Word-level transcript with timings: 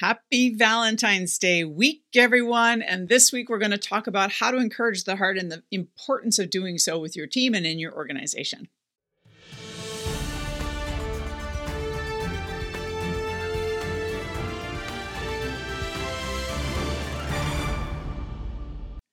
Happy 0.00 0.54
Valentine's 0.54 1.36
Day 1.38 1.64
week, 1.64 2.04
everyone. 2.14 2.82
And 2.82 3.08
this 3.08 3.32
week 3.32 3.48
we're 3.48 3.58
going 3.58 3.72
to 3.72 3.78
talk 3.78 4.06
about 4.06 4.30
how 4.30 4.52
to 4.52 4.56
encourage 4.56 5.02
the 5.02 5.16
heart 5.16 5.36
and 5.36 5.50
the 5.50 5.64
importance 5.72 6.38
of 6.38 6.50
doing 6.50 6.78
so 6.78 7.00
with 7.00 7.16
your 7.16 7.26
team 7.26 7.52
and 7.52 7.66
in 7.66 7.80
your 7.80 7.92
organization. 7.92 8.68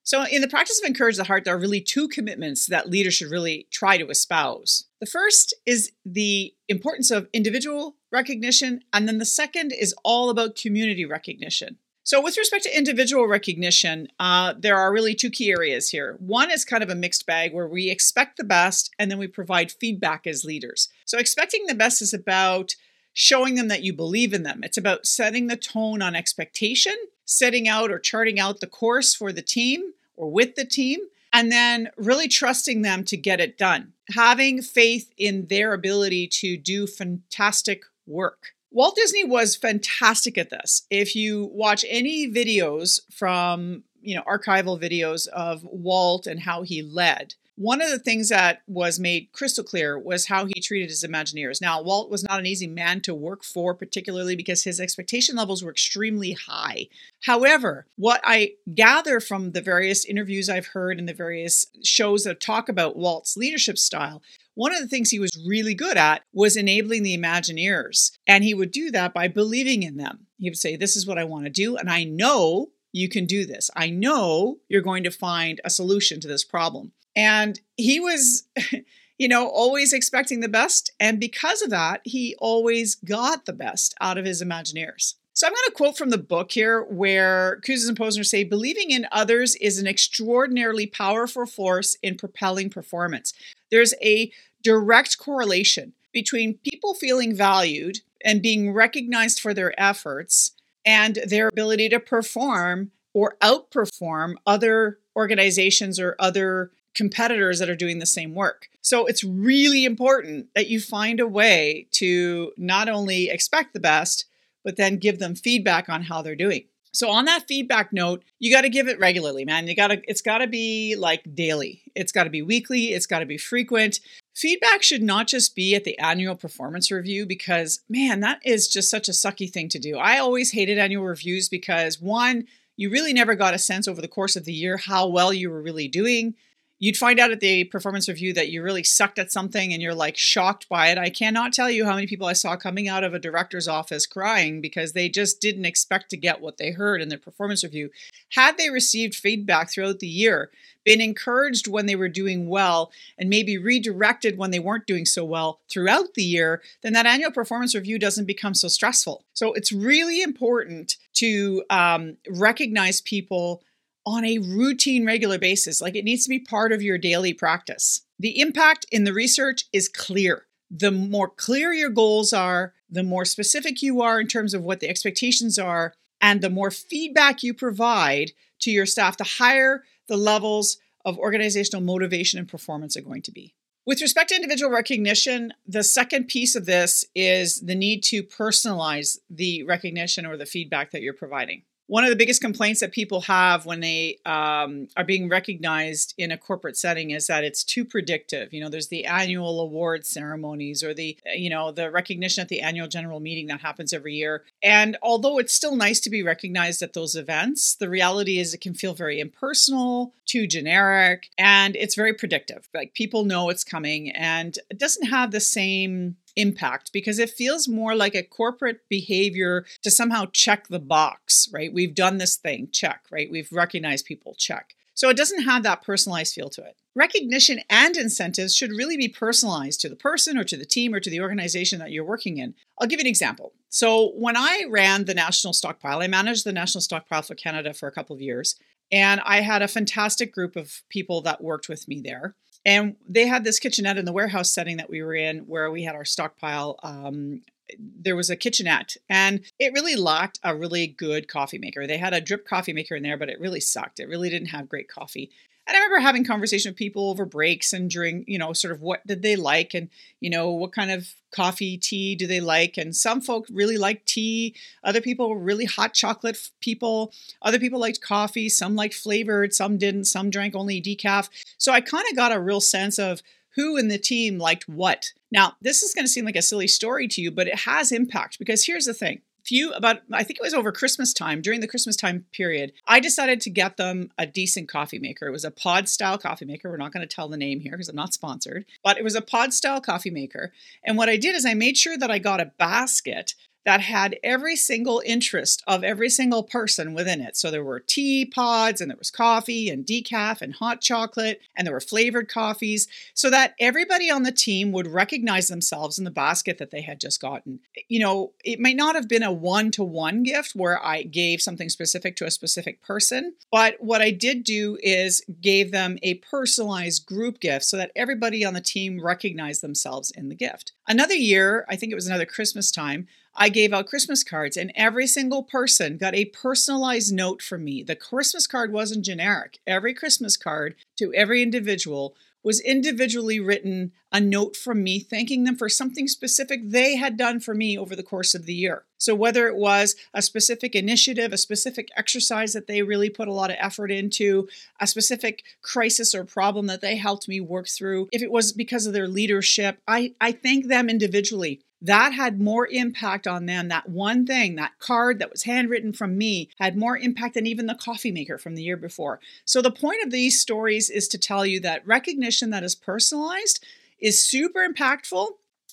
So, 0.04 0.24
in 0.28 0.42
the 0.42 0.48
practice 0.48 0.80
of 0.84 0.88
encourage 0.88 1.18
the 1.18 1.24
heart, 1.24 1.46
there 1.46 1.56
are 1.56 1.60
really 1.60 1.82
two 1.82 2.08
commitments 2.08 2.68
that 2.68 2.92
leaders 2.92 3.16
should 3.16 3.32
really 3.32 3.68
try 3.72 3.98
to 3.98 4.08
espouse. 4.10 4.86
The 5.06 5.12
first 5.12 5.54
is 5.68 5.92
the 6.04 6.52
importance 6.68 7.12
of 7.12 7.28
individual 7.32 7.96
recognition, 8.12 8.82
and 8.92 9.08
then 9.08 9.20
the 9.20 9.26
second 9.26 9.71
is 9.71 9.94
all 10.04 10.32
about 10.32 10.56
community 10.56 11.06
recognition. 11.06 11.78
So, 12.02 12.20
with 12.20 12.39
respect 12.39 12.64
to 12.64 12.75
individual 12.75 13.28
recognition, 13.28 14.07
uh, 14.20 14.56
there 14.57 14.76
are 14.76 14.92
really 14.92 15.14
two 15.14 15.29
key 15.29 15.52
areas 15.52 15.92
here. 15.92 16.15
One 16.18 16.50
is 16.50 16.65
kind 16.65 16.82
of 16.82 16.89
a 16.89 16.96
mixed 16.96 17.28
bag 17.28 17.54
where 17.54 17.68
we 17.68 17.92
expect 17.92 18.38
the 18.38 18.43
best 18.43 18.89
and 18.98 19.12
then 19.12 19.20
we 19.20 19.28
provide 19.28 19.71
feedback 19.71 20.26
as 20.26 20.43
leaders. 20.43 20.89
So, 21.06 21.20
expecting 21.20 21.68
the 21.68 21.76
best 21.76 22.01
is 22.01 22.12
about 22.12 22.74
showing 23.14 23.54
them 23.54 23.68
that 23.68 23.84
you 23.84 23.93
believe 23.93 24.34
in 24.34 24.42
them. 24.42 24.64
It's 24.64 24.79
about 24.79 25.06
setting 25.06 25.46
the 25.46 25.56
tone 25.56 26.01
on 26.01 26.15
expectation, 26.15 26.96
setting 27.26 27.68
out 27.68 27.92
or 27.92 28.00
charting 28.00 28.40
out 28.40 28.60
the 28.60 28.65
course 28.65 29.14
for 29.14 29.32
the 29.32 29.43
team 29.43 29.93
or 30.15 30.32
with 30.32 30.56
the 30.56 30.65
team, 30.65 31.01
and 31.36 31.52
then 31.52 31.89
really 31.98 32.30
trusting 32.30 32.81
them 32.81 33.03
to 33.03 33.17
get 33.17 33.42
it 33.42 33.58
done. 33.58 33.92
Having 34.14 34.62
faith 34.62 35.12
in 35.17 35.48
their 35.48 35.73
ability 35.73 36.28
to 36.28 36.56
do 36.56 36.88
fantastic 36.88 37.81
work. 38.08 38.53
Walt 38.72 38.95
Disney 38.95 39.26
was 39.26 39.58
fantastic 39.58 40.38
at 40.38 40.50
this. 40.50 40.88
If 40.90 41.14
you 41.14 41.50
watch 41.52 41.84
any 41.90 42.31
videos 42.31 43.02
from, 43.12 43.84
you 44.02 44.16
know, 44.16 44.23
archival 44.23 44.82
videos 44.82 45.28
of 45.28 45.62
Walt 45.66 46.26
and 46.26 46.40
how 46.40 46.62
he 46.62 46.82
led, 46.82 47.36
one 47.56 47.81
of 47.81 47.89
the 47.89 48.00
things 48.00 48.30
that 48.30 48.61
was 48.67 49.00
made 49.00 49.31
crystal 49.31 49.64
clear 49.64 49.98
was 49.98 50.28
how 50.28 50.45
he 50.45 50.59
treated 50.61 50.89
his 50.89 51.03
Imagineers. 51.03 51.62
Now, 51.62 51.81
Walt 51.81 52.09
was 52.09 52.23
not 52.23 52.39
an 52.39 52.45
easy 52.45 52.67
man 52.67 53.02
to 53.02 53.14
work 53.14 53.44
for, 53.44 53.73
particularly 53.73 54.36
because 54.36 54.64
his 54.64 54.80
expectation 54.80 55.36
levels 55.36 55.64
were 55.64 55.72
extremely 55.72 56.34
high. 56.34 56.88
However, 57.23 57.88
what 57.95 58.22
I 58.23 58.53
gather 58.73 59.20
from 59.20 59.52
the 59.52 59.62
various 59.62 60.06
interviews 60.06 60.50
I've 60.50 60.67
heard 60.67 61.00
and 61.00 61.08
the 61.08 61.14
various 61.14 61.66
shows 61.84 62.23
that 62.23 62.42
talk 62.42 62.70
about 62.70 62.97
Walt's 62.97 63.38
leadership 63.38 63.78
style 63.78 64.22
one 64.56 64.73
of 64.73 64.80
the 64.80 64.88
things 64.88 65.09
he 65.09 65.19
was 65.19 65.45
really 65.45 65.73
good 65.73 65.97
at 65.97 66.23
was 66.34 66.56
enabling 66.56 67.03
the 67.03 67.17
Imagineers. 67.17 68.12
And 68.25 68.44
he 68.44 68.53
would 68.53 68.72
do 68.72 68.90
that 68.92 69.14
by 69.14 69.28
believing 69.28 69.84
in 69.84 69.97
them. 69.97 70.28
He 70.40 70.50
would 70.50 70.58
say, 70.58 70.75
This 70.75 70.95
is 70.95 71.06
what 71.06 71.17
I 71.17 71.25
want 71.25 71.44
to 71.44 71.52
do. 71.52 71.75
And 71.75 71.90
I 71.90 72.06
know 72.06 72.69
you 72.92 73.09
can 73.09 73.25
do 73.25 73.45
this. 73.45 73.69
I 73.75 73.90
know 73.90 74.59
you're 74.69 74.81
going 74.81 75.03
to 75.03 75.12
find 75.12 75.59
a 75.66 75.69
solution 75.69 76.22
to 76.22 76.28
this 76.30 76.45
problem. 76.45 76.94
And 77.16 77.60
he 77.78 78.00
was, 78.00 78.48
you 79.18 79.28
know, 79.28 79.48
always 79.48 79.94
expecting 79.94 80.40
the 80.40 80.50
best. 80.50 80.92
And 81.00 81.20
because 81.20 81.62
of 81.62 81.70
that, 81.70 82.02
he 82.04 82.36
always 82.40 82.96
got 82.96 83.46
the 83.46 83.54
best 83.54 83.96
out 84.02 84.18
of 84.18 84.26
his 84.26 84.44
Imagineers. 84.44 85.16
So 85.34 85.48
I'm 85.48 85.54
going 85.54 85.66
to 85.66 85.72
quote 85.74 85.98
from 85.98 86.12
the 86.12 86.18
book 86.18 86.52
here 86.54 86.84
where 86.84 87.60
Kouzes 87.68 87.90
and 87.90 87.98
Posner 87.98 88.26
say 88.26 88.46
believing 88.46 88.92
in 88.92 89.06
others 89.12 89.56
is 89.56 89.80
an 89.80 89.86
extraordinarily 89.86 90.88
powerful 90.88 91.46
force 91.46 91.98
in 92.02 92.16
propelling 92.16 92.70
performance. 92.70 93.34
There's 93.70 93.94
a 94.02 94.32
direct 94.64 95.18
correlation 95.18 95.92
between 96.14 96.60
people 96.64 96.94
feeling 96.94 97.36
valued 97.36 98.00
and 98.24 98.42
being 98.42 98.72
recognized 98.72 99.42
for 99.42 99.54
their 99.54 99.78
efforts 99.80 100.54
and 100.86 101.20
their 101.28 101.50
ability 101.50 101.90
to 101.90 102.00
perform 102.00 102.92
or 103.14 103.36
outperform 103.42 104.36
other 104.48 105.00
organizations 105.18 106.00
or 106.00 106.16
other 106.18 106.72
competitors 106.96 107.60
that 107.60 107.70
are 107.70 107.76
doing 107.76 108.00
the 108.00 108.06
same 108.06 108.34
work. 108.34 108.70
So 108.81 109.06
it's 109.06 109.24
really 109.24 109.86
important 109.86 110.47
that 110.56 110.69
you 110.69 110.80
find 110.80 111.19
a 111.19 111.28
way 111.28 111.88
to 111.92 112.52
not 112.58 112.90
only 112.90 113.30
expect 113.30 113.74
the 113.74 113.80
best, 113.80 114.25
but 114.64 114.78
then 114.78 114.97
give 114.97 115.19
them 115.19 115.36
feedback 115.36 115.90
on 115.90 116.03
how 116.03 116.22
they're 116.22 116.36
doing. 116.36 116.64
So 116.96 117.09
on 117.09 117.25
that 117.25 117.46
feedback 117.46 117.92
note, 117.92 118.24
you 118.40 118.53
got 118.53 118.62
to 118.62 118.69
give 118.69 118.88
it 118.88 118.97
regularly, 119.00 119.44
man. 119.44 119.68
You 119.68 119.75
got 119.75 119.88
to 119.88 120.02
it's 120.08 120.22
got 120.22 120.38
to 120.38 120.47
be 120.47 120.96
like 120.97 121.36
daily. 121.36 121.84
It's 121.94 122.14
got 122.14 122.24
to 122.24 122.30
be 122.30 122.42
weekly, 122.42 122.94
it's 122.94 123.06
got 123.06 123.19
to 123.19 123.25
be 123.25 123.38
frequent. 123.38 124.00
Feedback 124.34 124.81
should 124.81 125.03
not 125.03 125.28
just 125.28 125.56
be 125.56 125.75
at 125.75 125.84
the 125.84 125.98
annual 126.00 126.36
performance 126.36 126.92
review 126.92 127.25
because 127.25 127.81
man, 127.90 128.22
that 128.22 128.40
is 128.46 128.69
just 128.69 128.90
such 128.90 129.09
a 129.09 129.14
sucky 129.14 129.52
thing 129.52 129.68
to 129.69 129.80
do. 129.80 129.98
I 129.98 130.19
always 130.19 130.53
hated 130.53 130.78
annual 130.78 131.03
reviews 131.03 131.50
because 131.50 132.00
one, 132.00 132.46
you 132.78 132.90
really 132.90 133.14
never 133.14 133.36
got 133.36 133.53
a 133.53 133.59
sense 133.59 133.90
over 133.90 134.02
the 134.02 134.08
course 134.08 134.38
of 134.38 134.46
the 134.46 134.53
year 134.53 134.78
how 134.78 135.08
well 135.08 135.34
you 135.34 135.50
were 135.50 135.62
really 135.62 135.90
doing 135.90 136.36
you'd 136.80 136.97
find 136.97 137.19
out 137.19 137.31
at 137.31 137.40
the 137.40 137.63
performance 137.66 138.09
review 138.09 138.34
that 138.34 138.50
you 138.50 138.62
really 138.62 138.84
sucked 138.84 139.18
at 139.18 139.31
something 139.31 139.72
and 139.72 139.81
you're 139.81 139.96
like 139.96 140.18
shocked 140.18 140.68
by 140.68 140.88
it. 140.90 140.97
I 140.97 141.09
cannot 141.09 141.53
tell 141.53 141.69
you 141.69 141.86
how 141.86 141.96
many 141.96 142.08
people 142.08 142.28
I 142.28 142.34
saw 142.34 142.56
coming 142.56 142.88
out 142.88 143.03
of 143.03 143.13
a 143.13 143.19
director's 143.19 143.68
office 143.68 144.06
crying 144.06 144.62
because 144.62 144.94
they 144.94 145.08
just 145.08 145.40
didn't 145.40 145.66
expect 145.66 146.09
to 146.09 146.18
get 146.18 146.41
what 146.41 146.58
they 146.58 146.72
heard 146.72 147.02
in 147.02 147.09
their 147.09 147.18
performance 147.18 147.63
review. 147.63 147.90
Had 148.31 148.58
they 148.58 148.69
received 148.69 149.16
feedback 149.16 149.72
throughout 149.72 150.00
the 150.00 150.08
year, 150.08 150.52
been 150.84 151.02
encouraged 151.02 151.68
when 151.68 151.88
they 151.88 151.96
were 151.96 152.08
doing 152.08 152.47
well, 152.47 152.92
and 153.18 153.30
maybe 153.30 153.57
redirected 153.57 154.38
when 154.38 154.52
they 154.52 154.59
weren't 154.59 154.86
doing 154.86 155.06
so 155.06 155.25
well 155.25 155.59
throughout 155.68 156.13
the 156.13 156.24
year, 156.24 156.62
then 156.84 156.94
that 156.94 157.07
annual 157.07 157.31
performance 157.31 157.74
review 157.74 157.97
doesn't 157.97 158.25
become 158.25 158.53
so 158.53 158.68
stressful. 158.68 159.24
So 159.34 159.53
it's 159.53 159.72
really 159.72 160.22
important 160.22 160.97
to 161.16 161.63
um, 161.72 162.18
recognize 162.30 163.02
people 163.02 163.63
on 164.06 164.24
a 164.24 164.38
routine, 164.40 165.06
regular 165.06 165.40
basis. 165.40 165.82
Like 165.82 165.96
it 165.96 166.06
needs 166.06 166.24
to 166.24 166.30
be 166.30 166.40
part 166.40 166.72
of 166.72 166.82
your 166.82 166.98
daily 166.98 167.34
practice. 167.34 168.02
The 168.20 168.40
impact 168.40 168.86
in 168.92 169.04
the 169.04 169.14
research 169.14 169.66
is 169.74 169.90
clear. 169.90 170.46
The 170.70 170.92
more 170.92 171.30
clear 171.30 171.74
your 171.74 171.90
goals 171.90 172.34
are, 172.34 172.74
the 172.90 173.04
more 173.04 173.26
specific 173.26 173.82
you 173.82 174.02
are 174.02 174.20
in 174.20 174.28
terms 174.28 174.54
of 174.54 174.64
what 174.64 174.80
the 174.80 174.90
expectations 174.90 175.60
are, 175.60 175.94
and 176.22 176.42
the 176.42 176.50
more 176.50 176.72
feedback 176.72 177.44
you 177.44 177.54
provide 177.54 178.32
to 178.60 178.72
your 178.72 178.86
staff, 178.86 179.18
the 179.18 179.24
higher 179.24 179.84
the 180.08 180.18
levels 180.18 180.78
of 181.04 181.20
organizational 181.20 181.82
motivation 181.82 182.40
and 182.40 182.48
performance 182.48 182.96
are 182.96 183.02
going 183.02 183.22
to 183.24 183.32
be. 183.32 183.54
With 183.86 184.02
respect 184.02 184.30
to 184.30 184.36
individual 184.36 184.72
recognition, 184.72 185.54
the 185.68 185.84
second 185.84 186.28
piece 186.28 186.56
of 186.56 186.66
this 186.66 187.06
is 187.14 187.62
the 187.62 187.76
need 187.76 188.02
to 188.06 188.24
personalize 188.24 189.20
the 189.30 189.62
recognition 189.64 190.26
or 190.26 190.38
the 190.38 190.48
feedback 190.48 190.92
that 190.92 191.04
you're 191.04 191.14
providing 191.14 191.64
one 191.88 192.03
of 192.03 192.09
the 192.09 192.16
biggest 192.16 192.41
complaints 192.41 192.79
that 192.79 192.91
people 192.91 193.22
have 193.22 193.66
when 193.66 193.79
they 193.79 194.18
um, 194.25 194.88
are 194.97 195.03
being 195.03 195.29
recognized 195.29 196.13
in 196.18 196.31
a 196.31 196.38
corporate 196.38 196.78
setting 196.78 197.12
is 197.12 197.28
that 197.28 197.44
it's 197.44 197.63
too 197.63 197.85
predictive. 197.85 198.53
You 198.53 198.62
know 198.62 198.69
there's 198.69 198.88
the 198.88 199.06
annual 199.06 199.59
award 199.59 200.06
ceremonies 200.06 200.84
or 200.84 200.94
the 200.94 201.18
you 201.35 201.50
know 201.50 201.72
the 201.72 201.91
recognition 201.91 202.41
at 202.41 202.50
the 202.50 202.62
annual 202.62 202.88
general 202.88 203.19
meeting 203.19 203.47
that 203.47 203.62
happens 203.62 203.94
every 203.94 204.16
year. 204.16 204.44
And 204.63 204.97
although 205.01 205.38
it's 205.38 205.53
still 205.53 205.75
nice 205.75 206.00
to 206.01 206.09
be 206.09 206.24
recognized 206.24 206.81
at 206.81 206.94
those 206.94 207.16
events 207.16 207.75
the 207.75 207.90
reality 207.90 208.40
is 208.40 208.53
it 208.53 208.62
can 208.62 208.74
feel 208.74 208.94
very 208.94 209.19
impersonal 209.19 210.13
too 210.25 210.47
generic 210.47 211.29
and 211.38 211.75
it's 211.75 211.95
very 211.95 212.13
predictive. 212.13 212.68
Like 212.74 212.94
people 212.94 213.25
know 213.25 213.50
it's 213.50 213.63
coming 213.63 214.09
and 214.12 214.57
it 214.69 214.79
doesn't 214.79 215.07
have 215.07 215.31
the 215.31 215.40
same 215.40 216.18
impact 216.35 216.91
because 216.94 217.19
it 217.19 217.29
feels 217.29 217.68
more 217.68 217.96
like 217.96 218.16
a 218.16 218.23
corporate 218.23 218.81
behavior 218.90 219.66
to 219.84 219.91
somehow 219.91 220.25
check 220.31 220.68
the 220.68 220.79
box, 220.79 221.50
right? 221.51 221.73
We've 221.73 221.96
done 221.96 222.18
this 222.18 222.35
thing, 222.35 222.69
check, 222.72 223.06
right? 223.12 223.29
We've 223.31 223.51
recognized 223.51 224.06
people, 224.06 224.35
check. 224.38 224.75
So 224.95 225.09
it 225.09 225.18
doesn't 225.18 225.44
have 225.44 225.63
that 225.63 225.84
personalized 225.84 226.34
feel 226.34 226.50
to 226.51 226.63
it. 226.63 226.78
Recognition 226.95 227.59
and 227.69 227.97
incentives 227.97 228.56
should 228.56 228.72
really 228.72 228.95
be 228.95 229.09
personalized 229.09 229.81
to 229.81 229.90
the 229.90 229.97
person 229.97 230.38
or 230.38 230.45
to 230.45 230.56
the 230.56 230.66
team 230.66 230.94
or 230.94 231.01
to 231.01 231.09
the 231.09 231.19
organization 231.19 231.79
that 231.79 231.91
you're 231.91 232.06
working 232.06 232.38
in. 232.38 232.56
I'll 232.79 232.88
give 232.88 233.00
you 233.00 233.03
an 233.03 233.09
example. 233.09 233.51
So, 233.68 234.13
when 234.16 234.38
I 234.38 234.63
ran 234.69 235.03
the 235.03 235.13
national 235.13 235.51
stockpile, 235.51 236.01
I 236.01 236.07
managed 236.07 236.45
the 236.45 236.53
national 236.53 236.81
stockpile 236.81 237.24
for 237.24 237.36
Canada 237.36 237.74
for 237.74 237.88
a 237.88 237.92
couple 237.92 238.15
of 238.15 238.21
years, 238.21 238.56
and 238.89 239.19
I 239.25 239.42
had 239.42 239.62
a 239.62 239.68
fantastic 239.68 240.33
group 240.33 240.56
of 240.56 240.81
people 240.89 241.21
that 241.24 241.44
worked 241.44 241.68
with 241.68 241.86
me 241.89 242.00
there. 242.00 242.36
And 242.65 242.95
they 243.07 243.27
had 243.27 243.44
this 243.44 243.59
kitchenette 243.59 243.97
in 243.97 244.06
the 244.06 244.13
warehouse 244.13 244.53
setting 244.53 244.77
that 244.77 244.89
we 244.89 245.01
were 245.03 245.15
in 245.15 245.39
where 245.39 245.69
we 245.69 245.83
had 245.83 245.95
our 245.95 246.06
stockpile. 246.06 246.79
Um, 246.83 247.41
there 247.79 248.15
was 248.15 248.29
a 248.29 248.35
kitchenette 248.35 248.95
and 249.09 249.41
it 249.59 249.73
really 249.73 249.95
lacked 249.95 250.39
a 250.44 250.56
really 250.56 250.88
good 250.88 251.27
coffee 251.27 251.57
maker. 251.57 251.88
They 251.88 251.97
had 251.97 252.13
a 252.13 252.21
drip 252.21 252.47
coffee 252.47 252.73
maker 252.73 252.95
in 252.95 253.03
there, 253.03 253.17
but 253.17 253.29
it 253.29 253.39
really 253.39 253.59
sucked. 253.59 254.00
It 254.00 254.07
really 254.07 254.29
didn't 254.29 254.50
have 254.50 254.69
great 254.69 254.88
coffee. 254.88 255.31
And 255.67 255.75
I 255.75 255.79
remember 255.79 256.00
having 256.00 256.23
conversation 256.23 256.69
with 256.69 256.77
people 256.77 257.09
over 257.09 257.25
breaks 257.25 257.73
and 257.73 257.89
during, 257.89 258.23
you 258.27 258.38
know, 258.38 258.53
sort 258.53 258.71
of 258.71 258.81
what 258.81 259.06
did 259.07 259.23
they 259.23 259.35
like 259.35 259.73
and, 259.73 259.89
you 260.19 260.29
know, 260.29 260.51
what 260.51 260.73
kind 260.73 260.91
of 260.91 261.09
coffee, 261.31 261.77
tea 261.77 262.15
do 262.15 262.27
they 262.27 262.39
like? 262.39 262.77
And 262.77 262.95
some 262.95 263.19
folk 263.19 263.47
really 263.50 263.77
liked 263.77 264.06
tea. 264.06 264.56
Other 264.83 265.01
people 265.01 265.29
were 265.29 265.39
really 265.39 265.65
hot 265.65 265.94
chocolate 265.94 266.38
people. 266.59 267.12
Other 267.41 267.59
people 267.59 267.79
liked 267.79 268.01
coffee. 268.01 268.47
Some 268.47 268.75
liked 268.75 268.94
flavored. 268.94 269.53
Some 269.53 269.77
didn't. 269.77 270.06
Some 270.06 270.29
drank 270.29 270.56
only 270.56 270.81
decaf. 270.81 271.29
So 271.57 271.71
I 271.71 271.81
kind 271.81 272.06
of 272.12 272.15
got 272.15 272.31
a 272.31 272.39
real 272.39 272.62
sense 272.62 273.00
of 273.00 273.23
who 273.56 273.77
in 273.77 273.88
the 273.88 273.97
team 273.97 274.38
liked 274.38 274.69
what. 274.69 275.13
Now, 275.31 275.56
this 275.62 275.81
is 275.81 275.94
going 275.94 276.06
to 276.06 276.12
seem 276.12 276.25
like 276.25 276.35
a 276.35 276.41
silly 276.41 276.67
story 276.67 277.07
to 277.07 277.21
you, 277.21 277.31
but 277.31 277.47
it 277.47 277.59
has 277.59 277.91
impact 277.91 278.38
because 278.38 278.65
here's 278.65 278.85
the 278.85 278.94
thing 278.94 279.21
few 279.45 279.71
about 279.74 280.01
I 280.12 280.24
think 280.24 280.39
it 280.39 280.44
was 280.44 280.53
over 280.53 280.71
Christmas 280.71 281.13
time, 281.13 281.42
during 281.42 281.59
the 281.59 281.68
Christmas 281.68 281.95
time 281.95 282.25
period, 282.31 282.74
I 282.88 283.00
decided 283.00 283.42
to 283.42 283.50
get 283.50 283.77
them 283.77 284.12
a 284.18 284.25
decent 284.25 284.68
coffee 284.69 285.00
maker. 285.00 285.27
It 285.27 285.31
was 285.31 285.45
a 285.45 285.51
pod 285.51 285.88
style 285.88 286.18
coffee 286.18 286.45
maker. 286.45 286.69
We're 286.69 286.77
not 286.77 286.94
going 286.94 287.07
to 287.07 287.15
tell 287.15 287.30
the 287.30 287.38
name 287.38 287.59
here 287.59 287.71
because 287.71 287.89
I'm 287.89 287.95
not 287.95 288.13
sponsored, 288.13 288.65
but 288.83 288.97
it 288.97 289.03
was 289.03 289.15
a 289.15 289.21
pod 289.21 289.53
style 289.53 289.81
coffee 289.81 290.09
maker. 290.09 290.51
And 290.83 290.97
what 290.97 291.09
I 291.09 291.18
did 291.18 291.36
is 291.36 291.45
I 291.45 291.53
made 291.53 291.77
sure 291.77 291.97
that 291.97 292.12
I 292.12 292.19
got 292.19 292.42
a 292.42 292.51
basket 292.57 293.36
that 293.65 293.81
had 293.81 294.17
every 294.23 294.56
single 294.56 295.01
interest 295.06 295.63
of 295.67 295.83
every 295.83 296.09
single 296.09 296.44
person 296.44 296.94
within 296.94 297.19
it. 297.19 297.35
So 297.35 297.50
there 297.50 297.63
were 297.63 297.79
tea 297.79 298.25
pods 298.25 298.79
and 298.79 298.89
there 298.89 298.97
was 298.97 299.12
coffee 299.12 299.69
and 299.69 299.85
decaf 299.85 300.41
and 300.41 300.53
hot 300.53 300.81
chocolate 300.81 301.41
and 301.56 301.65
there 301.65 301.73
were 301.73 301.81
flavored 301.81 302.29
coffees 302.29 302.88
so 303.13 303.29
that 303.31 303.56
everybody 303.59 304.09
on 304.09 304.23
the 304.23 304.31
team 304.31 304.71
would 304.71 304.88
recognize 304.88 305.47
themselves 305.47 305.97
in 305.97 306.06
the 306.06 306.12
basket 306.12 306.57
that 306.59 306.71
they 306.71 306.81
had 306.81 307.00
just 307.00 307.19
gotten. 307.19 307.59
You 307.88 308.00
know, 308.00 308.33
it 308.44 308.59
might 308.59 308.75
not 308.75 308.95
have 308.95 309.07
been 309.07 309.23
a 309.23 309.31
one 309.31 309.71
to 309.71 309.83
one 309.83 310.23
gift 310.23 310.56
where 310.56 310.83
I 310.83 311.03
gave 311.03 311.41
something 311.41 311.69
specific 311.69 312.15
to 312.17 312.25
a 312.25 312.31
specific 312.31 312.81
person, 312.83 313.33
but 313.51 313.75
what 313.79 314.01
I 314.01 314.12
did 314.12 314.44
do 314.44 314.77
is 314.83 315.23
gave 315.41 315.71
them 315.71 315.97
a 316.03 316.15
personalized 316.15 317.06
group 317.06 317.39
gift 317.39 317.65
so 317.65 317.77
that 317.77 317.91
everybody 317.95 318.45
on 318.45 318.53
the 318.53 318.62
team 318.62 319.03
recognized 319.03 319.62
themselves 319.62 320.12
in 320.12 320.29
the 320.29 320.35
gift. 320.35 320.73
Another 320.88 321.15
year, 321.15 321.65
I 321.67 321.75
think 321.75 321.91
it 321.91 321.95
was 321.95 322.07
another 322.07 322.25
Christmas 322.25 322.71
time, 322.71 323.07
I 323.36 323.50
gave 323.50 323.74
out 323.74 323.88
Christmas 323.88 324.24
cards, 324.24 324.56
and 324.56 324.72
every 324.76 325.08
single 325.08 325.44
person 325.44 325.98
got 325.98 326.16
a 326.16 326.26
personalized 326.26 327.14
note 327.14 327.42
from 327.42 327.66
me. 327.66 327.84
The 327.84 327.96
Christmas 327.96 328.48
card 328.48 328.72
wasn't 328.72 329.06
generic. 329.06 329.60
Every 329.68 329.94
Christmas 329.94 330.38
card 330.38 330.76
to 330.98 331.14
every 331.14 331.42
individual 331.42 332.16
was 332.46 332.62
individually 332.62 333.40
written 333.40 333.92
a 334.12 334.22
note 334.22 334.56
from 334.56 334.84
me 334.84 335.00
thanking 335.00 335.44
them 335.44 335.58
for 335.58 335.68
something 335.68 336.08
specific 336.08 336.62
they 336.64 336.96
had 336.96 337.18
done 337.18 337.40
for 337.40 337.56
me 337.56 337.78
over 337.78 337.96
the 337.96 338.04
course 338.04 338.36
of 338.36 338.46
the 338.46 338.54
year. 338.54 338.84
So, 339.00 339.16
whether 339.16 339.48
it 339.48 339.56
was 339.56 339.96
a 340.14 340.22
specific 340.22 340.76
initiative, 340.76 341.34
a 341.34 341.38
specific 341.38 341.90
exercise 341.98 342.54
that 342.54 342.68
they 342.68 342.84
really 342.84 343.10
put 343.10 343.28
a 343.28 343.34
lot 343.34 343.50
of 343.50 343.58
effort 343.60 343.92
into, 343.92 344.48
a 344.80 344.86
specific 344.88 345.44
crisis 345.64 346.14
or 346.14 346.24
problem 346.24 346.68
that 346.68 346.82
they 346.82 346.96
helped 346.96 347.28
me 347.28 347.42
work 347.42 347.68
through, 347.68 348.08
if 348.12 348.22
it 348.22 348.32
was 348.32 348.54
because 348.54 348.86
of 348.86 348.94
their 348.94 349.08
leadership, 349.08 349.80
I, 349.88 350.14
I 350.22 350.32
thank 350.32 350.68
them 350.68 350.88
individually 350.88 351.62
that 351.81 352.13
had 352.13 352.39
more 352.39 352.68
impact 352.68 353.27
on 353.27 353.45
them. 353.45 353.68
That 353.68 353.89
one 353.89 354.25
thing, 354.25 354.56
that 354.56 354.80
card 354.80 355.19
that 355.19 355.31
was 355.31 355.44
handwritten 355.44 355.94
from 355.94 356.18
me, 356.18 356.50
had 356.60 356.77
more 356.77 356.98
impact 356.98 357.36
than 357.36 357.48
even 357.48 357.66
the 357.66 357.75
coffee 357.75 358.12
maker 358.12 358.38
from 358.38 358.56
the 358.56 358.63
year 358.63 358.77
before. 358.77 359.19
So, 359.45 359.62
the 359.62 359.72
point 359.72 360.04
of 360.04 360.12
these 360.12 360.39
stories 360.39 360.89
is 360.89 361.07
to 361.10 361.18
tell 361.18 361.45
you 361.45 361.60
that 361.62 361.86
recognition 361.86 362.50
that 362.51 362.63
is 362.63 362.75
personalized 362.75 363.63
is 364.00 364.24
super 364.24 364.68
impactful 364.68 365.27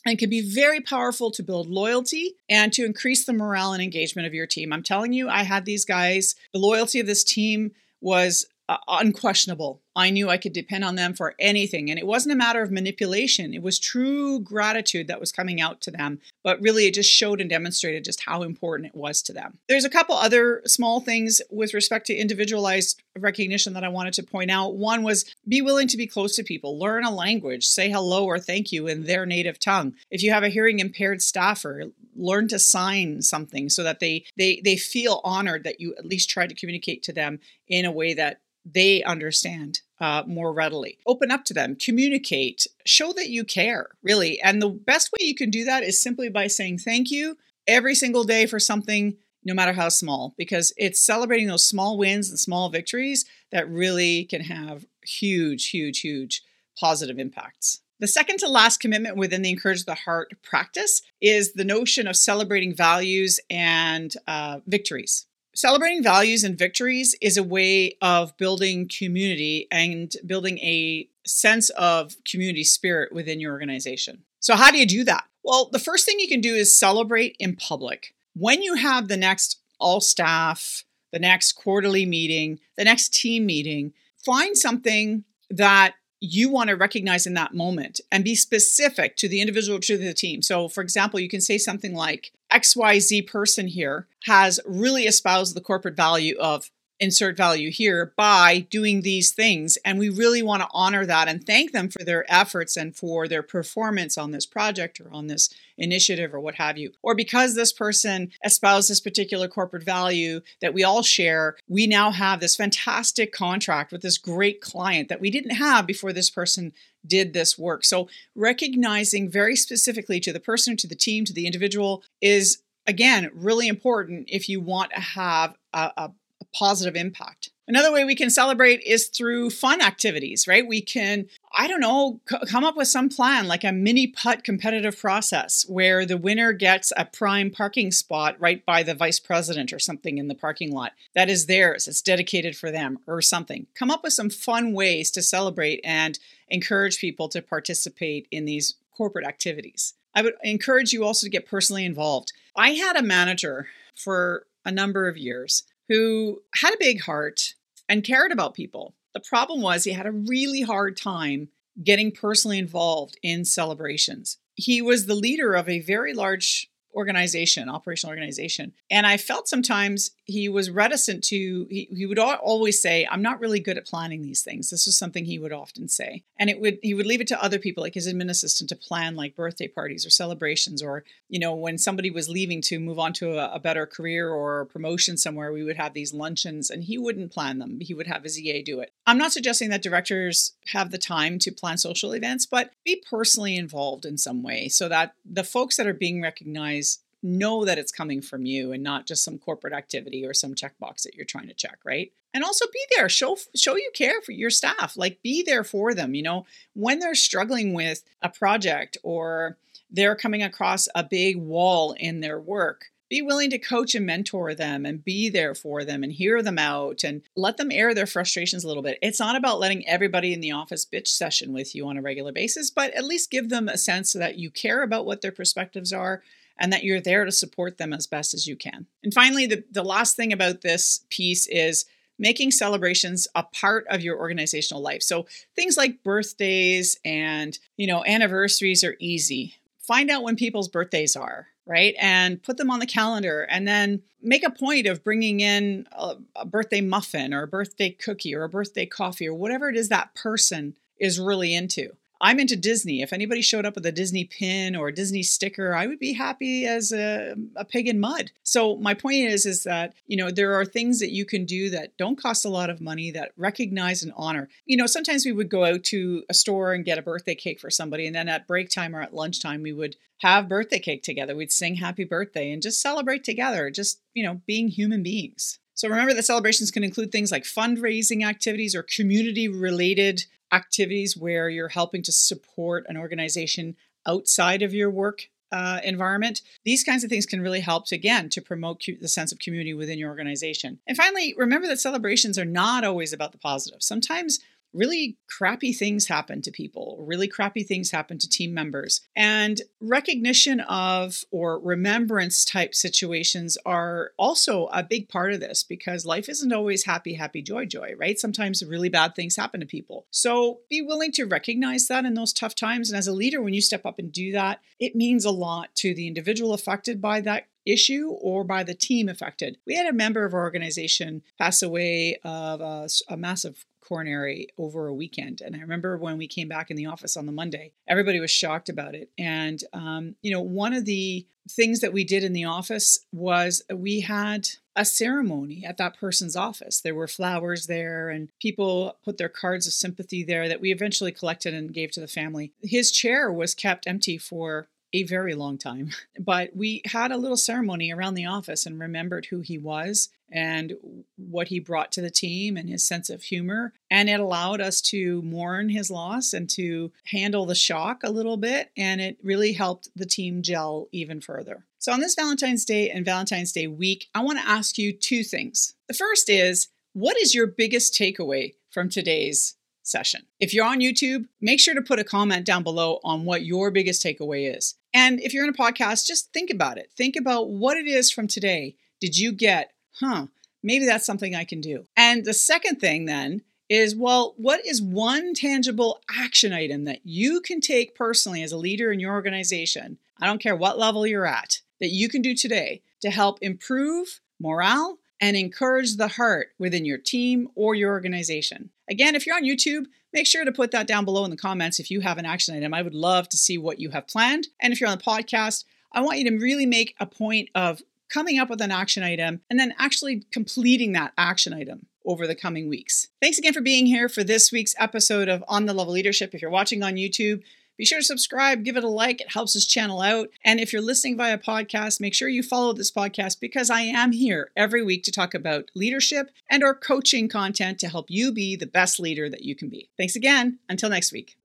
and 0.05 0.19
can 0.19 0.31
be 0.31 0.41
very 0.41 0.81
powerful 0.81 1.31
to 1.31 1.43
build 1.43 1.69
loyalty 1.69 2.35
and 2.49 2.73
to 2.73 2.85
increase 2.85 3.25
the 3.25 3.33
morale 3.33 3.73
and 3.73 3.83
engagement 3.83 4.27
of 4.27 4.35
your 4.35 4.47
team. 4.47 4.73
I'm 4.73 4.83
telling 4.83 5.13
you, 5.13 5.29
I 5.29 5.45
had 5.45 5.65
these 5.65 5.85
guys, 5.85 6.35
the 6.53 6.59
loyalty 6.59 6.99
of 7.01 7.07
this 7.07 7.23
team 7.23 7.73
was 8.01 8.47
uh, 8.69 8.79
unquestionable. 8.89 9.82
I 9.95 10.11
knew 10.11 10.31
I 10.31 10.39
could 10.39 10.53
depend 10.53 10.85
on 10.85 10.97
them 10.97 11.15
for 11.15 11.35
anything. 11.39 11.91
And 11.91 11.99
it 11.99 12.07
wasn't 12.07 12.33
a 12.33 12.37
matter 12.37 12.63
of 12.63 12.71
manipulation, 12.71 13.55
it 13.55 13.63
was 13.63 13.79
true 13.79 14.41
gratitude 14.41 15.07
that 15.09 15.21
was 15.21 15.33
coming 15.33 15.61
out 15.61 15.81
to 15.83 15.91
them. 15.91 16.21
But 16.43 16.61
really, 16.61 16.87
it 16.87 16.95
just 16.95 17.11
showed 17.11 17.41
and 17.41 17.51
demonstrated 17.51 18.05
just 18.05 18.23
how 18.23 18.43
important 18.43 18.89
it 18.89 18.97
was 18.97 19.23
to 19.23 19.33
them. 19.33 19.59
There's 19.69 19.85
a 19.85 19.91
couple 19.91 20.15
other 20.15 20.63
small 20.67 21.01
things 21.01 21.41
with 21.51 21.75
respect 21.75 22.07
to 22.07 22.15
individualized 22.15 23.03
recognition 23.19 23.75
that 23.75 23.85
I 23.85 23.89
wanted 23.89 24.15
to 24.15 24.23
point 24.23 24.51
out. 24.51 24.75
One 24.75 25.03
was 25.03 25.25
be 25.47 25.61
willing 25.61 25.89
to 25.89 25.97
be 25.97 26.07
close 26.07 26.35
to 26.37 26.43
people, 26.43 26.79
learn 26.79 27.05
a 27.05 27.15
language, 27.15 27.67
say 27.67 27.91
hello 27.91 28.25
or 28.25 28.39
thank 28.39 28.73
you 28.73 28.87
in 28.87 29.05
their 29.05 29.27
native 29.27 29.59
tongue. 29.59 29.95
If 30.11 30.23
you 30.23 30.33
have 30.33 30.43
a 30.43 30.49
hearing 30.49 30.79
impaired 30.79 31.23
staffer, 31.23 31.85
learn 32.17 32.49
to 32.49 32.59
sign 32.59 33.23
something 33.23 33.69
so 33.69 33.83
that 33.83 34.01
they 34.01 34.25
they 34.37 34.61
they 34.65 34.77
feel 34.77 35.21
honored 35.25 35.65
that 35.65 35.81
you 35.81 35.95
at 35.99 36.07
least 36.07 36.31
try 36.31 36.47
to 36.47 36.55
communicate 36.55 37.03
to 37.05 37.13
them 37.13 37.41
in 37.69 37.85
a 37.85 37.93
way 37.93 38.15
that 38.15 38.41
they 38.65 39.03
understand 39.03 39.81
uh, 40.03 40.25
more 40.27 40.53
readily. 40.53 40.99
Open 41.07 41.31
up 41.31 41.45
to 41.45 41.55
them, 41.55 41.77
communicate, 41.77 42.67
show 42.85 43.13
that 43.13 43.29
you 43.29 43.45
care, 43.45 43.87
really. 44.03 44.41
And 44.41 44.61
the 44.61 44.69
best 44.69 45.13
way 45.13 45.25
you 45.25 45.35
can 45.37 45.49
do 45.49 45.65
that 45.65 45.85
is 45.85 46.03
simply 46.03 46.29
by 46.29 46.49
saying 46.49 46.79
thank 46.79 47.13
you 47.13 47.39
every 47.69 47.95
single 47.95 48.25
day 48.25 48.47
for 48.47 48.59
something, 48.59 49.17
no 49.45 49.55
matter 49.55 49.73
how 49.73 49.89
small, 49.89 50.35
because 50.37 50.75
it's 50.77 51.01
celebrating 51.01 51.47
those 51.47 51.65
small 51.65 51.97
wins 51.97 52.29
and 52.29 52.39
small 52.39 52.69
victories 52.69 53.25
that 53.53 53.71
really 53.71 54.25
can 54.25 54.41
have 54.41 54.87
huge, 55.05 55.69
huge, 55.69 56.01
huge 56.01 56.43
positive 56.77 57.21
impacts. 57.21 57.81
The 58.01 58.09
second 58.09 58.39
to 58.39 58.49
last 58.49 58.81
commitment 58.81 59.17
within 59.17 59.43
the 59.43 59.51
Encourage 59.51 59.85
the 59.85 59.95
Heart 59.95 60.33
practice 60.43 61.03
is 61.21 61.53
the 61.53 61.65
notion 61.65 62.09
of 62.09 62.17
celebrating 62.17 62.75
values 62.75 63.39
and 63.49 64.13
uh, 64.27 64.59
victories. 64.67 65.27
Celebrating 65.55 66.03
values 66.03 66.45
and 66.45 66.59
victories 66.59 67.15
is 67.21 67.37
a 67.37 67.43
way 67.43 67.97
of 68.01 68.37
building 68.39 68.89
community 68.89 69.69
and 69.71 70.13
building 70.25 70.59
a 70.59 71.07
sense 71.27 71.69
of 71.71 72.17
community 72.25 72.65
spirit 72.65 73.13
within 73.13 73.39
your 73.39 73.53
organization. 73.53 74.23
So, 74.41 74.57
how 74.57 74.71
do 74.71 74.79
you 74.79 74.87
do 74.87 75.05
that? 75.05 75.25
Well, 75.45 75.69
the 75.71 75.79
first 75.79 76.07
thing 76.07 76.19
you 76.19 76.29
can 76.29 76.41
do 76.41 76.55
is 76.55 76.79
celebrate 76.79 77.37
in 77.39 77.57
public. 77.57 78.15
When 78.35 78.63
you 78.63 78.77
have 78.77 79.09
the 79.09 79.17
next 79.17 79.59
all 79.79 80.01
staff, 80.01 80.85
the 81.13 81.19
next 81.19 81.53
quarterly 81.53 82.07
meeting, 82.07 82.59
the 82.77 82.85
next 82.85 83.13
team 83.13 83.45
meeting, 83.45 83.93
find 84.25 84.57
something 84.57 85.25
that 85.51 85.95
you 86.25 86.49
want 86.49 86.71
to 86.71 86.77
recognize 86.77 87.27
in 87.27 87.35
that 87.35 87.53
moment 87.53 88.01
and 88.13 88.23
be 88.23 88.37
specific 88.37 89.17
to 89.17 89.29
the 89.29 89.41
individual 89.41 89.81
to 89.81 89.99
the 89.99 90.15
team. 90.15 90.41
So, 90.41 90.69
for 90.69 90.81
example, 90.81 91.19
you 91.19 91.29
can 91.29 91.41
say 91.41 91.59
something 91.59 91.95
like 91.95 92.31
XYZ 92.53 93.27
person 93.27 93.67
here 93.67 94.07
has 94.27 94.61
really 94.65 95.05
espoused 95.05 95.57
the 95.57 95.61
corporate 95.61 95.97
value 95.97 96.39
of 96.39 96.71
insert 97.03 97.37
value 97.37 97.71
here 97.71 98.15
by 98.17 98.61
doing 98.71 99.03
these 99.03 99.33
things. 99.33 99.77
And 99.85 99.99
we 99.99 100.09
really 100.09 100.41
want 100.41 100.63
to 100.63 100.69
honor 100.73 101.05
that 101.05 101.27
and 101.27 101.45
thank 101.45 101.73
them 101.73 101.89
for 101.89 102.05
their 102.05 102.25
efforts 102.33 102.77
and 102.77 102.97
for 102.97 103.27
their 103.27 103.43
performance 103.43 104.17
on 104.17 104.31
this 104.31 104.47
project 104.47 105.01
or 105.01 105.13
on 105.13 105.27
this 105.27 105.53
initiative 105.77 106.33
or 106.33 106.39
what 106.39 106.55
have 106.55 106.79
you. 106.79 106.93
Or 107.03 107.17
because 107.17 107.57
this 107.57 107.73
person 107.73 108.31
espoused 108.45 108.89
this 108.89 109.01
particular 109.01 109.49
corporate 109.49 109.83
value 109.83 110.43
that 110.61 110.75
we 110.75 110.85
all 110.85 111.03
share, 111.03 111.57
we 111.69 111.89
now 111.89 112.13
have 112.13 112.39
this 112.39 112.55
fantastic 112.55 113.33
contract 113.33 113.91
with 113.91 114.03
this 114.03 114.17
great 114.17 114.61
client 114.61 115.09
that 115.09 115.21
we 115.21 115.31
didn't 115.31 115.57
have 115.57 115.87
before 115.87 116.13
this 116.13 116.31
person 116.31 116.73
did 117.05 117.33
this 117.33 117.59
work. 117.59 117.85
So 117.85 118.09
recognizing 118.37 119.29
very 119.29 119.57
specifically 119.57 120.21
to 120.21 120.33
the 120.33 120.39
person, 120.39 120.77
to 120.77 120.87
the 120.87 120.95
team, 120.95 121.25
to 121.25 121.33
the 121.33 121.47
individual 121.47 122.05
is 122.21 122.63
again 122.87 123.31
really 123.35 123.67
important 123.67 124.29
if 124.29 124.49
you 124.49 124.61
want 124.61 124.93
to 124.93 125.01
have 125.01 125.57
a, 125.73 125.91
a 125.97 126.11
positive 126.55 126.97
impact. 126.97 127.51
Another 127.69 127.93
way 127.93 128.05
we 128.05 128.17
can 128.17 128.29
celebrate 128.29 128.83
is 128.83 129.07
through 129.07 129.51
fun 129.51 129.81
activities, 129.81 130.49
right? 130.49 130.67
We 130.67 130.81
can, 130.81 131.27
I 131.55 131.69
don't 131.69 131.81
know, 131.81 132.21
c- 132.29 132.37
come 132.49 132.65
up 132.65 132.77
with 132.77 132.89
some 132.89 133.09
plan 133.09 133.47
like 133.47 133.63
a 133.63 133.73
mini 133.73 134.09
putt 134.09 134.43
competitive 134.43 134.99
process 134.99 135.65
where 135.69 136.05
the 136.05 136.17
winner 136.17 136.53
gets 136.53 136.93
a 136.97 137.05
prime 137.05 137.51
parking 137.51 137.93
spot 137.93 138.37
right 138.41 138.65
by 138.67 138.83
the 138.83 138.95
vice 138.95 139.21
president 139.21 139.73
or 139.73 139.79
something 139.79 140.19
in 140.19 140.27
the 140.27 140.35
parking 140.35 140.73
lot 140.73 140.93
that 141.15 141.31
is 141.31 141.47
theirs, 141.47 141.87
it's 141.87 142.03
dedicated 142.03 142.57
for 142.57 142.71
them 142.71 142.99
or 143.07 143.23
something. 143.23 143.67
Come 143.75 143.91
up 143.91 144.03
with 144.03 144.13
some 144.13 144.31
fun 144.31 144.73
ways 144.73 145.11
to 145.13 145.23
celebrate 145.23 145.81
and 145.85 146.19
encourage 146.49 146.99
people 146.99 147.29
to 147.29 147.41
participate 147.41 148.27
in 148.33 148.45
these 148.45 148.75
corporate 148.97 149.27
activities. 149.27 149.95
I 150.15 150.23
would 150.23 150.35
encourage 150.43 150.93
you 150.93 151.05
also 151.05 151.27
to 151.27 151.31
get 151.31 151.47
personally 151.47 151.85
involved. 151.85 152.33
I 152.57 152.71
had 152.71 152.97
a 152.97 153.03
manager 153.03 153.69
for 153.95 154.47
a 154.65 154.71
number 154.71 155.09
of 155.09 155.17
years 155.17 155.65
who 155.93 156.41
had 156.55 156.73
a 156.73 156.79
big 156.81 157.03
heart 157.03 157.55
and 157.87 158.03
cared 158.03 158.33
about 158.33 158.55
people. 158.55 158.95
The 159.13 159.21
problem 159.21 159.61
was 159.61 159.85
he 159.85 159.93
had 159.93 160.07
a 160.07 160.13
really 160.13 160.63
hard 160.63 160.97
time 160.97 161.49
getting 161.85 162.11
personally 162.11 162.59
involved 162.59 163.19
in 163.23 163.45
celebrations. 163.45 164.39
He 164.55 164.81
was 164.81 165.05
the 165.05 165.15
leader 165.15 165.53
of 165.53 165.69
a 165.69 165.81
very 165.81 166.15
large 166.15 166.71
organization, 166.95 167.69
operational 167.69 168.11
organization. 168.11 168.73
And 168.91 169.07
I 169.07 169.17
felt 169.17 169.49
sometimes 169.49 170.11
he 170.25 170.49
was 170.49 170.71
reticent 170.71 171.25
to, 171.25 171.67
he, 171.71 171.89
he 171.91 172.07
would 172.07 172.19
always 172.19 172.81
say, 172.81 173.07
I'm 173.11 173.23
not 173.23 173.41
really 173.41 173.61
good 173.61 173.79
at 173.79 173.87
planning 173.87 174.23
these 174.23 174.43
things. 174.43 174.71
This 174.71 174.87
was 174.87 174.97
something 174.97 175.25
he 175.25 175.39
would 175.39 175.53
often 175.53 175.89
say. 175.89 176.25
And 176.39 176.51
it 176.51 176.61
would, 176.61 176.79
he 176.83 176.95
would 176.95 177.07
leave 177.07 177.21
it 177.21 177.27
to 177.29 177.43
other 177.43 177.59
people, 177.59 177.83
like 177.83 177.95
his 177.95 178.13
admin 178.13 178.31
assistant, 178.31 178.69
to 178.71 178.77
plan 178.77 179.17
like 179.17 179.37
birthday 179.37 179.69
parties 179.69 180.07
or 180.07 180.11
celebrations, 180.11 180.83
or, 180.83 181.05
you 181.29 181.39
know, 181.39 181.55
when 181.55 181.79
somebody 181.79 182.11
was 182.11 182.29
leaving 182.29 182.61
to 182.63 182.79
move 182.79 182.99
on 182.99 183.13
to 183.15 183.39
a, 183.39 183.55
a 183.55 183.61
better 183.61 183.87
career 183.87 184.31
or 184.31 184.67
promotion 184.67 185.17
somewhere, 185.17 185.53
we 185.53 185.65
would 185.65 185.77
have 185.77 185.95
these 185.95 186.13
luncheons 186.13 186.71
and 186.71 186.85
he 186.85 186.99
wouldn't 186.99 187.33
plan 187.33 187.59
them. 187.59 187.79
He 187.81 187.95
would 187.95 188.07
have 188.07 188.23
his 188.23 188.39
EA 188.39 188.63
do 188.63 188.81
it. 188.81 188.93
I'm 189.07 189.19
not 189.19 189.33
suggesting 189.33 189.71
that 189.71 189.83
directors 189.83 190.53
have 190.69 190.91
the 190.91 190.99
time 190.99 191.39
to 191.41 191.53
plan 191.53 191.79
social 191.79 192.13
events, 192.13 192.47
but 192.47 192.71
be 192.85 193.03
personally 193.09 193.57
involved 193.57 194.05
in 194.05 194.19
some 194.19 194.43
way 194.43 194.69
so 194.69 194.89
that 194.89 195.15
the 195.25 195.45
folks 195.45 195.77
that 195.77 195.87
are 195.87 195.95
being 195.95 196.21
recognized 196.23 196.82
know 197.23 197.65
that 197.65 197.79
it's 197.79 197.93
coming 197.93 198.21
from 198.21 198.45
you 198.45 198.73
and 198.73 198.83
not 198.83 199.07
just 199.07 199.25
some 199.25 199.39
corporate 199.39 199.73
activity 199.73 200.27
or 200.27 200.35
some 200.35 200.55
checkbox 200.55 201.03
that 201.03 201.15
you're 201.15 201.25
trying 201.25 201.49
to 201.49 201.55
check, 201.55 201.79
right? 201.85 202.13
And 202.35 202.43
also 202.43 202.67
be 202.73 202.81
there, 202.97 203.09
show 203.09 203.37
show 203.55 203.77
you 203.77 203.91
care 203.95 204.21
for 204.23 204.33
your 204.33 204.51
staff, 204.51 204.97
like 204.97 205.23
be 205.23 205.43
there 205.43 205.65
for 205.65 205.95
them, 205.95 206.15
you 206.15 206.23
know, 206.23 206.47
when 206.75 206.99
they're 206.99 207.15
struggling 207.15 207.75
with 207.75 208.03
a 208.23 208.29
project 208.29 208.97
or 209.03 209.57
they're 209.91 210.17
coming 210.17 210.43
across 210.43 210.89
a 210.95 211.05
big 211.05 211.37
wall 211.37 211.93
in 211.93 212.21
their 212.21 212.41
work. 212.41 212.87
Be 213.11 213.21
willing 213.21 213.51
to 213.51 213.59
coach 213.59 213.95
and 213.95 214.07
mentor 214.07 214.55
them 214.55 214.87
and 214.87 215.05
be 215.05 215.29
there 215.29 215.55
for 215.55 215.85
them 215.85 216.03
and 216.03 216.11
hear 216.11 216.43
them 216.43 216.59
out 216.59 217.05
and 217.05 217.21
let 217.37 217.59
them 217.59 217.71
air 217.71 217.93
their 217.93 218.07
frustrations 218.07 218.65
a 218.65 218.69
little 218.69 218.83
bit. 218.83 218.99
It's 219.03 219.21
not 219.21 219.37
about 219.37 219.61
letting 219.61 219.87
everybody 219.87 220.33
in 220.33 220.41
the 220.41 220.53
office 220.53 220.87
bitch 220.87 221.09
session 221.09 221.53
with 221.53 221.75
you 221.75 221.87
on 221.87 221.99
a 221.99 222.03
regular 222.03 222.33
basis, 222.33 222.71
but 222.71 222.91
at 222.95 223.05
least 223.05 223.31
give 223.31 223.51
them 223.51 223.69
a 223.69 223.77
sense 223.77 224.15
that 224.15 224.39
you 224.39 224.51
care 224.51 224.83
about 224.83 225.05
what 225.05 225.21
their 225.21 225.31
perspectives 225.31 225.93
are 225.93 226.23
and 226.63 226.73
that 226.73 226.85
you're 226.85 227.01
there 227.01 227.25
to 227.25 227.33
support 227.33 227.77
them 227.77 227.93
as 227.93 228.07
best 228.07 228.33
as 228.35 228.47
you 228.47 228.55
can. 228.55 228.87
And 229.03 229.13
finally, 229.13 229.47
the, 229.47 229.65
the 229.73 229.83
last 229.83 230.15
thing 230.15 230.33
about 230.33 230.61
this 230.63 231.05
piece 231.11 231.49
is 231.49 231.85
making 232.21 232.53
celebrations 232.53 233.27
a 233.35 233.43
part 233.43 233.85
of 233.89 234.01
your 234.01 234.17
organizational 234.17 234.81
life. 234.81 235.03
So 235.03 235.27
things 235.57 235.77
like 235.77 236.05
birthdays 236.05 236.97
and, 237.05 237.59
you 237.77 237.89
know, 237.89 238.05
anniversaries 238.05 238.85
are 238.85 238.95
easy. 239.01 239.57
Find 239.81 240.09
out 240.09 240.23
when 240.23 240.37
people's 240.37 240.69
birthdays 240.69 241.17
are, 241.17 241.49
right? 241.67 241.97
And 241.99 242.41
put 242.41 242.59
them 242.59 242.71
on 242.71 242.79
the 242.79 242.87
calendar 242.87 243.43
and 243.43 243.67
then 243.67 244.03
make 244.23 244.47
a 244.47 244.51
point 244.51 244.87
of 244.87 245.03
bringing 245.03 245.41
in 245.41 245.89
a, 245.91 246.15
a 246.37 246.47
birthday 246.47 246.81
muffin 246.81 247.35
or 247.35 247.43
a 247.43 247.49
birthday 247.49 247.91
cookie 247.91 248.37
or 248.37 248.45
a 248.45 248.49
birthday 248.49 248.87
coffee 248.87 249.27
or 249.27 249.35
whatever 249.35 249.69
it 249.69 249.77
is 249.77 249.89
that 249.89 250.15
person 250.15 250.77
is 251.01 251.19
really 251.19 251.53
into. 251.57 251.97
I'm 252.23 252.39
into 252.39 252.55
Disney. 252.55 253.03
If 253.03 253.13
anybody 253.13 253.43
showed 253.43 253.67
up 253.67 253.75
with 253.75 253.85
a 253.85 253.91
Disney 253.91 254.25
pin 254.25 254.77
or 254.77 254.89
a 254.89 254.95
Disney 254.95 255.25
sticker, 255.25 255.75
I 255.75 255.89
would 255.89 255.99
be 255.99 256.13
happy 256.13 256.65
as 256.67 256.93
a, 256.93 257.35
a 257.57 257.65
pig 257.65 257.89
in 257.89 257.99
mud. 257.99 258.31
So 258.45 258.77
my 258.77 258.95
point 258.95 259.17
is, 259.17 259.45
is 259.45 259.65
that 259.65 259.95
you 260.07 260.17
know 260.17 260.31
there 260.31 260.55
are 260.55 260.65
things 260.65 261.01
that 261.01 261.11
you 261.11 261.25
can 261.25 261.45
do 261.45 261.69
that 261.71 261.97
don't 261.97 262.21
cost 262.21 262.45
a 262.45 262.49
lot 262.49 262.71
of 262.71 262.81
money 262.81 263.11
that 263.11 263.33
recognize 263.37 264.05
and 264.05 264.13
honor. 264.17 264.49
You 264.67 264.77
know, 264.77 264.87
sometimes 264.87 265.27
we 265.27 265.33
would 265.33 265.49
go 265.49 265.65
out 265.65 265.83
to 265.85 266.23
a 266.31 266.35
store 266.35 266.73
and 266.73 266.85
get 266.85 266.99
a 266.99 267.03
birthday 267.03 267.35
cake 267.35 267.59
for 267.59 267.71
somebody, 267.71 268.07
and 268.07 268.15
then 268.15 268.29
at 268.29 268.47
break 268.47 268.71
time 268.71 268.95
or 268.95 269.03
at 269.03 269.15
lunchtime 269.15 269.63
we 269.63 269.73
would 269.73 269.97
have 270.19 270.49
birthday 270.49 270.79
cake 270.79 271.03
together. 271.03 271.35
We'd 271.35 271.51
sing 271.51 271.75
happy 271.75 272.05
birthday 272.05 272.53
and 272.53 272.63
just 272.63 272.81
celebrate 272.81 273.25
together, 273.25 273.69
just 273.69 274.01
you 274.15 274.23
know, 274.23 274.41
being 274.47 274.69
human 274.69 275.03
beings. 275.03 275.59
So 275.75 275.89
remember 275.89 276.15
that 276.15 276.25
celebrations 276.25 276.71
can 276.71 276.85
include 276.85 277.11
things 277.11 277.33
like 277.33 277.43
fundraising 277.43 278.25
activities 278.25 278.77
or 278.77 278.85
community 278.85 279.49
related 279.49 280.27
activities 280.53 281.17
where 281.17 281.49
you're 281.49 281.69
helping 281.69 282.03
to 282.03 282.13
support 282.13 282.85
an 282.89 282.97
organization 282.97 283.77
outside 284.07 284.63
of 284.63 284.75
your 284.75 284.91
work 284.91 285.29
uh, 285.53 285.81
environment. 285.85 286.41
These 286.65 286.83
kinds 286.83 287.05
of 287.05 287.11
things 287.11 287.27
can 287.27 287.41
really 287.41 287.61
help, 287.61 287.87
to, 287.87 287.95
again, 287.95 288.29
to 288.31 288.41
promote 288.41 288.83
the 289.01 289.09
sense 289.09 289.33
of 289.33 289.39
community 289.39 289.75
within 289.75 289.99
your 289.99 290.09
organization. 290.09 290.79
And 290.87 290.97
finally, 290.97 291.35
remember 291.37 291.67
that 291.69 291.81
celebrations 291.81 292.39
are 292.39 292.45
not 292.45 292.85
always 292.85 293.13
about 293.13 293.33
the 293.33 293.39
positive. 293.39 293.83
Sometimes 293.83 294.41
really 294.73 295.17
crappy 295.29 295.73
things 295.73 296.07
happen 296.07 296.43
to 296.43 296.51
people, 296.51 296.99
really 297.07 297.29
crappy 297.29 297.63
things 297.63 297.91
happen 297.91 298.19
to 298.19 298.29
team 298.29 298.55
members. 298.55 299.01
And 299.17 299.61
recognition 299.81 300.61
of 300.61 301.25
or 301.31 301.59
remembrance 301.59 302.45
type 302.45 302.75
situations 302.75 303.59
are 303.65 304.13
also 304.19 304.67
a 304.73 304.83
big 304.83 305.09
part 305.09 305.33
of 305.33 305.41
this 305.41 305.63
because 305.63 306.07
life 306.07 306.29
isn't 306.29 306.53
always 306.53 306.85
happy, 306.85 307.15
happy, 307.15 307.43
joy, 307.43 307.67
joy, 307.67 307.95
right? 307.97 308.19
Sometimes 308.19 308.65
really 308.65 308.89
bad 308.89 309.15
things 309.15 309.37
happen 309.37 309.61
to 309.61 309.67
people. 309.67 310.07
So 310.11 310.61
be 310.69 310.83
willing 310.83 311.13
to 311.13 311.25
recognize 311.25 311.89
that 311.89 312.05
in 312.05 312.15
those 312.15 312.33
tough 312.33 312.55
times. 312.55 312.91
And 312.91 312.99
as 312.99 313.07
a 313.07 313.13
leader, 313.13 313.43
when 313.43 313.55
you 313.55 313.61
step 313.61 313.87
up 313.87 313.99
and 313.99 314.13
do 314.13 314.33
that, 314.33 314.61
it 314.79 314.97
means 314.97 315.25
a 315.25 315.31
lot 315.31 315.75
to 315.77 315.95
the 315.95 316.07
individual 316.07 316.55
affected 316.55 317.01
by 317.01 317.21
that 317.21 317.47
issue 317.65 318.09
or 318.21 318.45
by 318.45 318.65
the 318.65 318.75
team 318.75 319.09
affected. 319.09 319.59
We 319.67 319.77
had 319.77 319.87
a 319.87 319.93
member 319.93 320.25
of 320.25 320.35
our 320.35 320.41
organization 320.41 321.23
pass 321.39 321.63
away 321.63 322.19
of 322.25 322.61
a, 322.61 322.89
a 323.09 323.17
massive 323.17 323.65
coronary 323.93 324.49
over 324.57 324.87
a 324.87 324.95
weekend. 324.95 325.43
And 325.43 325.55
I 325.55 325.59
remember 325.59 325.99
when 325.99 326.17
we 326.17 326.27
came 326.27 326.49
back 326.49 326.71
in 326.71 326.79
the 326.79 326.87
office 326.87 327.15
on 327.15 327.27
the 327.27 327.33
Monday, 327.33 327.73
everybody 327.87 328.21
was 328.21 328.31
shocked 328.31 328.71
about 328.71 328.95
it. 328.95 329.11
And, 329.19 329.63
um, 329.75 330.15
you 330.23 330.33
know, 330.33 330.41
one 330.41 330.73
of 330.73 330.87
the 330.87 331.27
things 331.51 331.81
that 331.81 331.93
we 331.93 332.03
did 332.03 332.25
in 332.25 332.33
the 332.33 332.47
office 332.47 333.01
was 333.13 333.63
we 333.71 334.01
had 334.01 334.49
a 334.75 334.87
ceremony 334.87 335.63
at 335.67 335.77
that 335.77 335.99
person's 335.99 336.37
office. 336.37 336.81
There 336.81 336.95
were 336.95 337.07
flowers 337.07 337.67
there, 337.67 338.09
and 338.09 338.31
people 338.41 338.97
put 339.05 339.19
their 339.19 339.29
cards 339.29 339.67
of 339.67 339.75
sympathy 339.75 340.25
there 340.25 340.49
that 340.49 340.63
we 340.63 340.73
eventually 340.73 341.13
collected 341.13 341.53
and 341.53 341.75
gave 341.75 341.91
to 341.91 342.01
the 342.01 342.09
family. 342.09 342.53
His 342.63 342.91
chair 342.91 343.31
was 343.31 343.55
kept 343.55 343.87
empty 343.87 344.17
for 344.17 344.69
a 344.93 345.03
very 345.05 345.35
long 345.35 345.59
time. 345.59 345.91
But 346.19 346.55
we 346.55 346.83
had 346.85 347.11
a 347.11 347.17
little 347.17 347.37
ceremony 347.37 347.93
around 347.93 348.15
the 348.15 348.27
office 348.27 348.65
and 348.65 348.79
remembered 348.79 349.27
who 349.27 349.41
he 349.41 349.59
was 349.59 350.09
and 350.31 350.77
what 351.17 351.49
he 351.49 351.59
brought 351.59 351.91
to 351.93 352.01
the 352.01 352.11
team 352.11 352.57
and 352.57 352.69
his 352.69 352.87
sense 352.87 353.11
of 353.11 353.25
humor. 353.25 353.73
And 353.91 354.09
it 354.09 354.21
allowed 354.21 354.61
us 354.61 354.81
to 354.83 355.21
mourn 355.23 355.69
his 355.69 355.91
loss 355.91 356.33
and 356.33 356.49
to 356.51 356.93
handle 357.07 357.45
the 357.45 357.55
shock 357.55 358.03
a 358.05 358.11
little 358.11 358.37
bit. 358.37 358.71
And 358.77 359.01
it 359.01 359.19
really 359.23 359.53
helped 359.53 359.89
the 359.97 360.07
team 360.07 360.43
gel 360.43 360.89
even 360.93 361.21
further. 361.21 361.65
So, 361.79 361.93
on 361.93 362.01
this 362.01 362.15
Valentine's 362.15 362.65
Day 362.65 362.91
and 362.91 363.05
Valentine's 363.05 363.53
Day 363.53 363.67
week, 363.67 364.09
I 364.15 364.23
want 364.23 364.39
to 364.39 364.49
ask 364.49 364.79
you 364.79 364.93
two 364.93 365.25
things. 365.25 365.75
The 365.89 365.95
first 365.95 366.31
is 366.31 366.69
what 366.93 367.19
is 367.19 367.35
your 367.35 367.49
biggest 367.49 367.95
takeaway 367.95 368.55
from 368.71 368.89
today's 368.89 369.57
session. 369.83 370.27
If 370.39 370.55
you're 370.55 370.67
on 370.67 370.81
YouTube, 370.81 371.27
make 371.41 371.61
sure 371.61 371.75
to 371.75 371.83
put 371.83 371.99
a 371.99 372.05
comment 372.05 372.47
down 372.47 372.63
below 372.63 373.01
on 373.03 373.25
what 373.25 373.45
your 373.45 373.71
biggest 373.71 374.05
takeaway 374.05 374.57
is. 374.57 374.77
And 374.95 375.21
if 375.21 375.33
you're 375.33 375.45
in 375.45 375.51
a 375.51 375.57
podcast, 375.57 376.07
just 376.07 376.33
think 376.33 376.51
about 376.51 376.79
it. 376.79 376.91
Think 376.97 377.17
about 377.17 377.51
what 377.51 377.77
it 377.77 377.87
is 377.87 378.11
from 378.11 378.29
today. 378.29 378.77
Did 379.01 379.19
you 379.19 379.33
get, 379.33 379.73
huh, 380.01 380.27
maybe 380.63 380.87
that's 380.87 381.07
something 381.07 381.35
I 381.35 381.45
can 381.45 381.61
do? 381.61 381.87
And 381.97 382.25
the 382.25 382.35
second 382.35 382.77
thing 382.77 383.07
then 383.07 383.43
is, 383.69 383.97
well, 383.97 384.35
what 384.37 384.65
is 384.67 384.83
one 384.83 385.33
tangible 385.35 386.01
action 386.15 386.53
item 386.53 386.85
that 386.85 387.01
you 387.05 387.41
can 387.41 387.61
take 387.61 387.95
personally 387.95 388.43
as 388.43 388.53
a 388.53 388.59
leader 388.59 388.93
in 388.93 389.01
your 389.01 389.13
organization? 389.13 389.99
I 390.21 390.27
don't 390.27 390.43
care 390.43 390.55
what 390.55 390.79
level 390.79 391.07
you're 391.07 391.27
at, 391.27 391.61
that 391.81 391.89
you 391.89 392.09
can 392.09 392.21
do 392.21 392.35
today 392.35 392.83
to 393.01 393.11
help 393.11 393.39
improve 393.41 394.21
morale 394.39 394.99
and 395.23 395.37
encourage 395.37 395.97
the 395.97 396.09
heart 396.09 396.49
within 396.59 396.85
your 396.85 396.99
team 396.99 397.49
or 397.55 397.77
your 397.77 397.93
organization. 397.93 398.71
Again, 398.91 399.15
if 399.15 399.25
you're 399.25 399.37
on 399.37 399.45
YouTube, 399.45 399.87
make 400.13 400.27
sure 400.27 400.45
to 400.45 400.51
put 400.51 400.73
that 400.73 400.89
down 400.89 401.05
below 401.05 401.25
in 401.25 401.31
the 401.31 401.37
comments 401.37 401.79
if 401.79 401.93
you 401.93 402.01
have 402.01 402.19
an 402.19 402.27
action 402.27 402.57
item. 402.57 402.75
I 402.75 402.83
would 402.83 402.93
love 402.93 403.29
to 403.29 403.39
see 403.39 403.57
what 403.57 403.79
you 403.79 403.91
have 403.91 404.09
planned. 404.09 404.49
And 404.61 404.73
if 404.73 404.81
you're 404.81 404.91
on 404.91 404.99
the 404.99 405.05
podcast, 405.05 405.65
I 405.93 406.01
want 406.01 406.19
you 406.19 406.29
to 406.29 406.37
really 406.37 406.67
make 406.67 406.97
a 406.99 407.07
point 407.07 407.51
of 407.55 407.83
coming 408.13 408.41
up 408.41 408.51
with 408.51 408.61
an 408.61 408.73
action 408.73 409.05
item 409.05 409.41
and 409.49 409.61
then 409.61 409.75
actually 409.79 410.25
completing 410.33 410.91
that 410.93 411.13
action 411.17 411.55
item 411.55 411.87
over 412.05 412.27
the 412.27 412.35
coming 412.35 412.69
weeks. 412.69 413.07
Thanks 413.23 413.39
again 413.39 413.53
for 413.53 413.61
being 413.61 413.87
here 413.87 414.09
for 414.09 414.25
this 414.25 414.51
week's 414.51 414.75
episode 414.77 415.29
of 415.29 415.45
On 415.47 415.67
the 415.67 415.73
Level 415.73 415.93
Leadership. 415.93 416.35
If 416.35 416.43
you're 416.43 416.51
watching 416.51 416.83
on 416.83 416.95
YouTube, 416.95 417.43
be 417.83 417.87
sure 417.87 417.99
to 417.99 418.05
subscribe, 418.05 418.63
give 418.63 418.77
it 418.77 418.85
a 418.85 418.89
like. 418.89 419.21
It 419.21 419.33
helps 419.33 419.55
this 419.55 419.67
channel 419.67 420.03
out. 420.03 420.29
And 420.45 420.61
if 420.61 420.73
you're 420.73 420.81
listening 420.81 421.17
via 421.17 421.37
podcast, 421.37 422.01
make 422.01 422.15
sure 422.15 422.29
you 422.29 422.45
follow 422.45 422.73
this 422.73 422.93
podcast 422.93 423.41
because 423.41 423.71
I 423.71 423.81
am 423.81 424.13
here 424.13 424.53
every 424.57 424.85
week 424.85 425.03
to 425.03 425.11
talk 425.11 425.35
about 425.35 425.69
leadership 425.75 426.31
and 426.49 426.63
or 426.63 426.77
coaching 426.77 427.29
content 427.29 427.81
to 427.81 427.89
help 427.89 428.07
you 428.09 428.31
be 428.31 428.55
the 428.55 428.67
best 428.67 429.01
leader 429.01 429.29
that 429.29 429.43
you 429.43 429.57
can 429.57 429.69
be. 429.69 429.91
Thanks 429.97 430.15
again. 430.15 430.61
Until 430.69 430.91
next 430.91 431.11
week. 431.11 431.37